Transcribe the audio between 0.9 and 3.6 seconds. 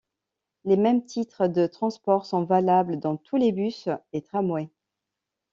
titres de transport sont valables dans tous les